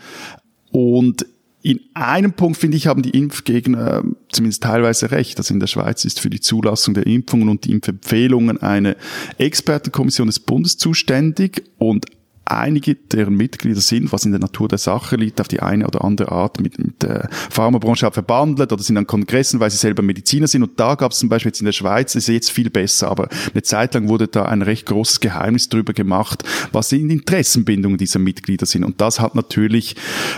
[0.76, 1.26] Und
[1.62, 5.38] in einem Punkt, finde ich, haben die Impfgegner zumindest teilweise recht.
[5.38, 8.98] Also in der Schweiz ist für die Zulassung der Impfungen und die Impfempfehlungen eine
[9.38, 12.08] Expertenkommission des Bundes zuständig und
[12.46, 16.04] einige deren Mitglieder sind, was in der Natur der Sache liegt, auf die eine oder
[16.04, 20.48] andere Art mit, mit der Pharmabranche verbandelt oder sind an Kongressen, weil sie selber Mediziner
[20.48, 20.64] sind.
[20.64, 23.30] Und da gab es zum Beispiel jetzt in der Schweiz, ist jetzt viel besser, aber
[23.52, 28.20] eine Zeit lang wurde da ein recht großes Geheimnis drüber gemacht, was die Interessenbindungen dieser
[28.20, 28.84] Mitglieder sind.
[28.84, 29.96] Und das hat natürlich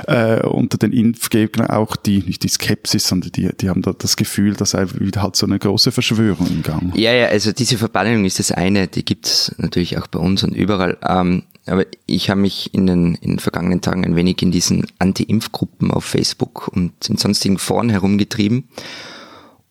[0.08, 4.16] äh, unter den Impfgegnern auch die, nicht die Skepsis, sondern die, die haben da das
[4.16, 6.96] Gefühl, dass wieder halt so eine große Verschwörung im Gang.
[6.96, 10.44] Ja, ja, also diese Verbannung ist das eine, die gibt es natürlich auch bei uns
[10.44, 10.98] und überall.
[11.08, 14.86] Ähm, aber ich habe mich in den, in den vergangenen Tagen ein wenig in diesen
[15.00, 18.70] Anti-Impf-Gruppen auf Facebook und in sonstigen Foren herumgetrieben.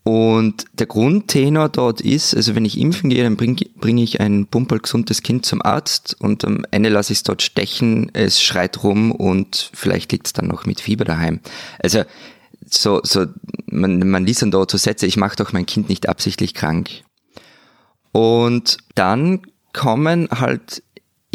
[0.02, 4.46] Und der Grundtenor dort ist, also wenn ich impfen gehe, dann bringe bring ich ein
[4.46, 9.10] pumperlgesundes Kind zum Arzt und am Ende lasse ich es dort stechen, es schreit rum
[9.10, 11.40] und vielleicht liegt es dann noch mit Fieber daheim.
[11.82, 12.04] Also
[12.68, 13.26] so, so
[13.66, 16.88] man, man liest dann dort so Sätze, ich mache doch mein Kind nicht absichtlich krank.
[18.12, 20.84] Und dann kommen halt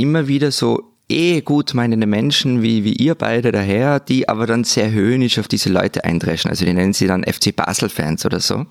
[0.02, 4.64] immer wieder so eh gut meinende Menschen wie, wie ihr beide daher, die aber dann
[4.64, 6.50] sehr höhnisch auf diese Leute eindreschen.
[6.50, 8.66] Also die nennen sie dann FC Basel-Fans oder so.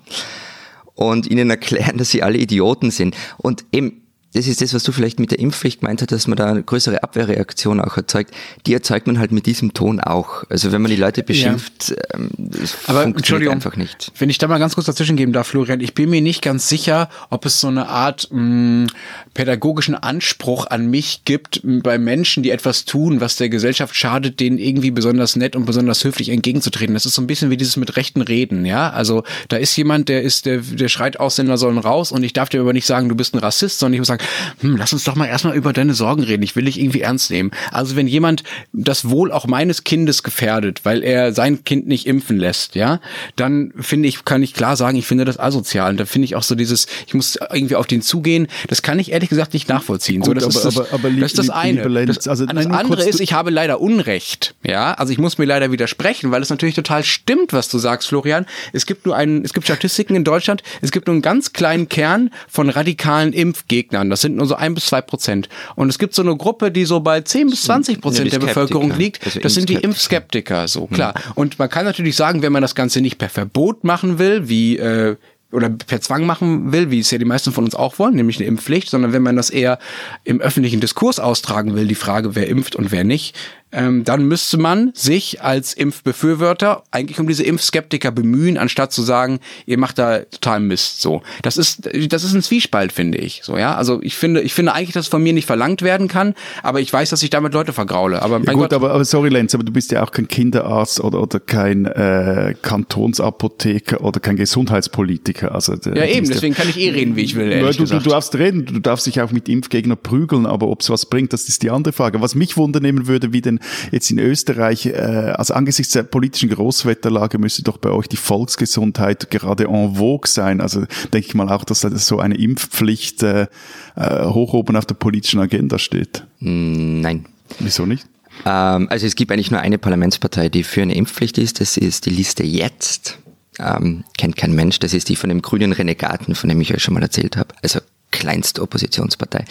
[0.95, 3.15] Und ihnen erklären, dass sie alle Idioten sind.
[3.37, 4.00] Und eben,
[4.33, 6.63] das ist das, was du vielleicht mit der Impfpflicht gemeint hast, dass man da eine
[6.63, 8.33] größere Abwehrreaktion auch erzeugt.
[8.65, 10.43] Die erzeugt man halt mit diesem Ton auch.
[10.49, 11.95] Also wenn man die Leute beschimpft, ja.
[12.13, 14.11] ähm, das Aber Entschuldigung, einfach nicht.
[14.17, 16.69] Wenn ich da mal ganz kurz dazwischen geben darf, Florian, ich bin mir nicht ganz
[16.69, 18.87] sicher, ob es so eine Art mh,
[19.33, 24.57] pädagogischen Anspruch an mich gibt, bei Menschen, die etwas tun, was der Gesellschaft schadet, denen
[24.57, 26.93] irgendwie besonders nett und besonders höflich entgegenzutreten.
[26.93, 28.89] Das ist so ein bisschen wie dieses mit rechten Reden, ja.
[28.91, 32.49] Also da ist jemand, der ist, der, der schreit, Ausländer sollen raus und ich darf
[32.49, 34.20] dir aber nicht sagen, du bist ein Rassist, sondern ich muss sagen,
[34.59, 36.43] hm, lass uns doch mal erstmal über deine Sorgen reden.
[36.43, 37.51] Ich will dich irgendwie ernst nehmen.
[37.71, 42.37] Also wenn jemand das Wohl auch meines Kindes gefährdet, weil er sein Kind nicht impfen
[42.37, 42.99] lässt, ja,
[43.35, 45.91] dann finde ich, kann ich klar sagen, ich finde das asozial.
[45.91, 48.47] Und da finde ich auch so dieses, ich muss irgendwie auf den zugehen.
[48.67, 50.21] Das kann ich ehrlich gesagt nicht nachvollziehen.
[50.21, 52.05] Gut, so, das, aber, ist das, aber, aber das ist das eine.
[52.05, 54.55] Das, also, das nein, andere ist, ich habe leider Unrecht.
[54.63, 58.07] Ja, also ich muss mir leider widersprechen, weil es natürlich total stimmt, was du sagst,
[58.07, 58.45] Florian.
[58.73, 60.63] Es gibt nur einen, es gibt Statistiken in Deutschland.
[60.81, 64.09] Es gibt nur einen ganz kleinen Kern von radikalen Impfgegnern.
[64.11, 65.49] Das sind nur so ein bis zwei Prozent.
[65.75, 68.95] Und es gibt so eine Gruppe, die so bei zehn bis zwanzig Prozent der Bevölkerung
[68.95, 69.25] liegt.
[69.25, 71.13] Also das sind die Impfskeptiker, so klar.
[71.15, 71.31] Hm.
[71.35, 74.77] Und man kann natürlich sagen, wenn man das Ganze nicht per Verbot machen will, wie
[74.77, 75.15] äh,
[75.51, 78.37] oder per Zwang machen will, wie es ja die meisten von uns auch wollen, nämlich
[78.37, 79.79] eine Impfpflicht, sondern wenn man das eher
[80.23, 83.35] im öffentlichen Diskurs austragen will, die Frage, wer impft und wer nicht,
[83.71, 89.39] ähm, dann müsste man sich als Impfbefürworter eigentlich um diese Impfskeptiker bemühen, anstatt zu sagen,
[89.65, 91.01] ihr macht da total Mist.
[91.01, 93.41] So, das ist das ist ein Zwiespalt, finde ich.
[93.43, 96.35] So ja, also ich finde ich finde eigentlich, dass von mir nicht verlangt werden kann,
[96.63, 98.21] aber ich weiß, dass ich damit Leute vergraule.
[98.21, 101.21] Aber ja, gut, aber, aber sorry Lenz, aber du bist ja auch kein Kinderarzt oder
[101.21, 105.53] oder kein äh, Kantonsapotheker oder kein Gesundheitspolitiker.
[105.53, 107.49] Also ja eben, deswegen kann ich eh reden, wie ich will.
[107.71, 110.89] Du, du, du darfst reden, du darfst dich auch mit Impfgegner prügeln, aber ob es
[110.89, 112.21] was bringt, das ist die andere Frage.
[112.21, 113.60] Was mich wundernehmen würde, wie denn
[113.91, 119.29] jetzt in Österreich, äh, also angesichts der politischen Großwetterlage müsste doch bei euch die Volksgesundheit
[119.29, 120.61] gerade en vogue sein.
[120.61, 123.47] Also denke ich mal auch, dass so eine Impfpflicht äh,
[123.95, 126.25] äh, hoch oben auf der politischen Agenda steht.
[126.39, 127.25] Mm, nein.
[127.59, 128.07] Wieso nicht?
[128.45, 131.61] Ähm, also es gibt eigentlich nur eine Parlamentspartei, die für eine Impfpflicht ist.
[131.61, 133.19] Das ist die Liste jetzt.
[133.59, 134.79] Ähm, kennt kein Mensch.
[134.79, 137.53] Das ist die von dem grünen Renegaten, von dem ich euch schon mal erzählt habe.
[137.61, 137.79] Also
[138.11, 139.45] kleinste Oppositionspartei.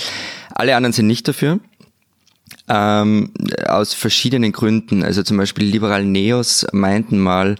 [0.55, 1.61] Alle anderen sind nicht dafür.
[2.69, 3.33] Ähm,
[3.67, 5.03] aus verschiedenen Gründen.
[5.03, 7.57] Also zum Beispiel Liberal Neos meinten mal,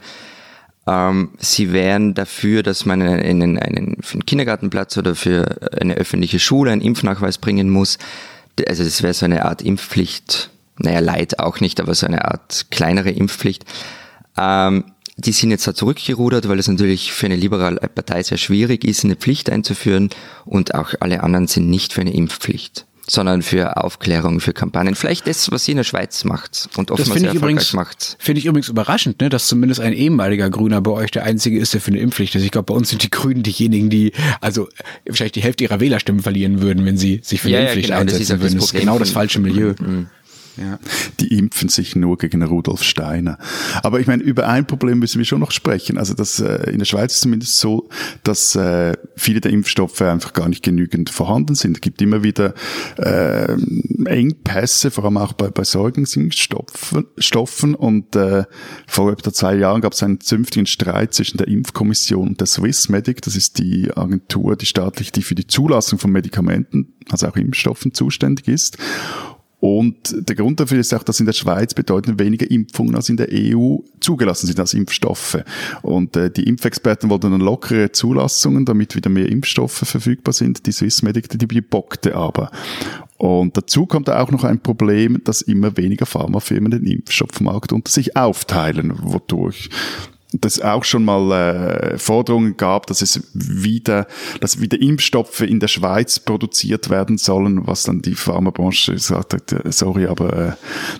[0.87, 6.39] ähm, sie wären dafür, dass man einen, einen, für einen Kindergartenplatz oder für eine öffentliche
[6.39, 7.97] Schule einen Impfnachweis bringen muss.
[8.67, 10.49] Also das wäre so eine Art Impfpflicht.
[10.77, 13.65] Naja, Leid auch nicht, aber so eine Art kleinere Impfpflicht.
[14.37, 14.85] Ähm,
[15.17, 19.03] die sind jetzt da zurückgerudert, weil es natürlich für eine liberale Partei sehr schwierig ist,
[19.03, 20.09] eine Pflicht einzuführen
[20.45, 24.95] und auch alle anderen sind nicht für eine Impfpflicht sondern für Aufklärung, für Kampagnen.
[24.95, 28.15] Vielleicht das, was sie in der Schweiz macht und oftmals sehr erfolgreich übrigens, macht.
[28.19, 31.73] Finde ich übrigens überraschend, ne, dass zumindest ein ehemaliger Grüner bei euch der einzige ist,
[31.73, 32.43] der für eine Impfpflicht ist.
[32.43, 34.69] Ich glaube, bei uns sind die Grünen diejenigen, die also
[35.09, 37.99] vielleicht die Hälfte ihrer Wählerstimmen verlieren würden, wenn sie sich für eine ja, Impfpflicht ja,
[37.99, 38.55] genau, einsetzen das würden.
[38.55, 39.73] Das ist genau das falsche Milieu.
[39.77, 40.07] Mhm.
[40.57, 40.79] Ja.
[41.19, 43.37] Die impfen sich nur gegen Rudolf Steiner.
[43.83, 45.97] Aber ich meine, über ein Problem müssen wir schon noch sprechen.
[45.97, 47.89] Also das äh, in der Schweiz ist zumindest so,
[48.23, 51.77] dass äh, viele der Impfstoffe einfach gar nicht genügend vorhanden sind.
[51.77, 52.53] Es gibt immer wieder
[52.97, 53.55] äh,
[54.05, 57.75] Engpässe, vor allem auch bei, bei Säuglingsimpfstoffen.
[57.75, 58.43] Und äh,
[58.87, 63.21] vor etwa zwei Jahren gab es einen zünftigen Streit zwischen der Impfkommission und der Swissmedic.
[63.21, 67.93] Das ist die Agentur, die staatlich, die für die Zulassung von Medikamenten, also auch Impfstoffen
[67.93, 68.77] zuständig ist.
[69.61, 73.17] Und der Grund dafür ist auch, dass in der Schweiz bedeutend weniger Impfungen als in
[73.17, 75.37] der EU zugelassen sind als Impfstoffe.
[75.83, 80.65] Und äh, die Impfexperten wollten dann lockere Zulassungen, damit wieder mehr Impfstoffe verfügbar sind.
[80.65, 82.49] Die Swissmedic, die bockte aber.
[83.17, 88.17] Und dazu kommt auch noch ein Problem, dass immer weniger Pharmafirmen den Impfstoffmarkt unter sich
[88.17, 89.69] aufteilen, wodurch
[90.33, 94.07] das auch schon mal äh, Forderungen gab, dass es wieder,
[94.39, 99.51] dass wieder Impfstoffe in der Schweiz produziert werden sollen, was dann die Pharmabranche gesagt hat,
[99.51, 100.51] äh, sorry, aber äh,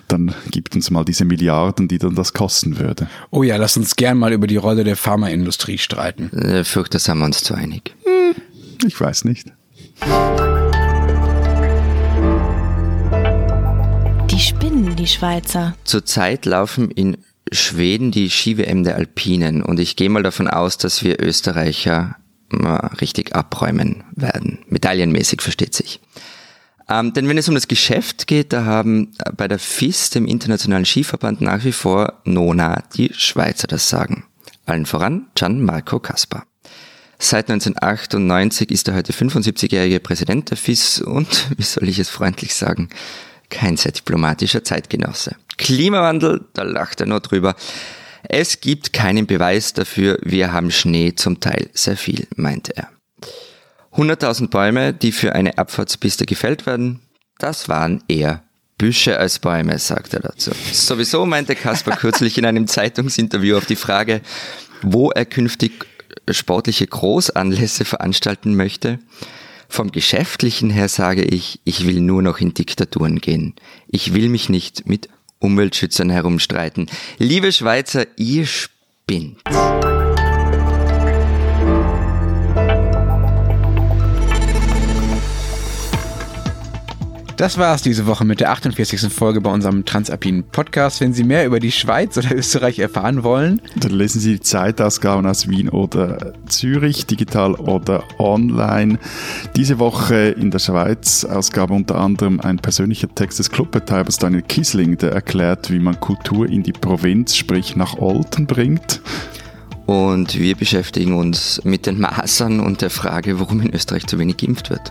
[0.08, 3.08] dann gibt uns mal diese Milliarden, die dann das kosten würde.
[3.30, 6.30] Oh ja, lass uns gern mal über die Rolle der Pharmaindustrie streiten.
[6.32, 7.94] Äh, fürchte, sind wir uns zu einig.
[8.04, 8.34] Hm,
[8.86, 9.48] ich weiß nicht.
[14.30, 15.74] Die spinnen, die Schweizer.
[15.84, 17.16] Zurzeit laufen in
[17.52, 22.16] Schweden die Ski-WM der Alpinen und ich gehe mal davon aus, dass wir Österreicher
[22.48, 24.60] mal richtig abräumen werden.
[24.68, 26.00] Medaillenmäßig versteht sich.
[26.88, 30.26] Ähm, denn wenn es um das Geschäft geht, da haben äh, bei der FIS, dem
[30.26, 34.24] Internationalen Skiverband, nach wie vor Nona die Schweizer das Sagen.
[34.66, 36.46] Allen voran Gianmarco Kaspar.
[37.18, 42.54] Seit 1998 ist er heute 75-jährige Präsident der FIS und, wie soll ich es freundlich
[42.54, 42.88] sagen,
[43.52, 45.36] kein sehr diplomatischer Zeitgenosse.
[45.58, 47.54] Klimawandel, da lacht er nur drüber.
[48.24, 52.88] Es gibt keinen Beweis dafür, wir haben Schnee zum Teil sehr viel, meinte er.
[53.94, 57.00] 100.000 Bäume, die für eine Abfahrtspiste gefällt werden,
[57.38, 58.42] das waren eher
[58.78, 60.50] Büsche als Bäume, sagt er dazu.
[60.72, 64.22] Sowieso meinte Kaspar kürzlich in einem Zeitungsinterview auf die Frage,
[64.80, 65.86] wo er künftig
[66.30, 68.98] sportliche Großanlässe veranstalten möchte.
[69.72, 73.54] Vom Geschäftlichen her sage ich, ich will nur noch in Diktaturen gehen.
[73.88, 75.08] Ich will mich nicht mit
[75.38, 76.90] Umweltschützern herumstreiten.
[77.16, 79.38] Liebe Schweizer, ihr spinnt.
[87.42, 89.12] Das war's diese Woche mit der 48.
[89.12, 91.00] Folge bei unserem Transalpinen Podcast.
[91.00, 95.26] Wenn Sie mehr über die Schweiz oder Österreich erfahren wollen, dann lesen Sie die Zeitausgaben
[95.26, 98.96] aus Wien oder Zürich, digital oder online.
[99.56, 104.96] Diese Woche in der Schweiz Ausgabe unter anderem ein persönlicher Text des Clubbetreibers Daniel Kisling,
[104.98, 109.00] der erklärt, wie man Kultur in die Provinz, sprich nach Olten bringt.
[109.92, 114.38] Und wir beschäftigen uns mit den Masern und der Frage, warum in Österreich zu wenig
[114.38, 114.90] geimpft wird.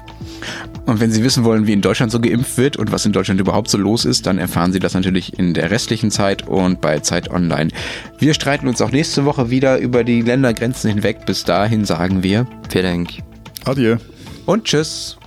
[0.86, 3.42] Und wenn Sie wissen wollen, wie in Deutschland so geimpft wird und was in Deutschland
[3.42, 7.00] überhaupt so los ist, dann erfahren Sie das natürlich in der restlichen Zeit und bei
[7.00, 7.72] Zeit Online.
[8.20, 11.26] Wir streiten uns auch nächste Woche wieder über die Ländergrenzen hinweg.
[11.26, 13.10] Bis dahin sagen wir Vielen Dank.
[13.66, 13.98] Adieu.
[14.46, 15.18] Und tschüss.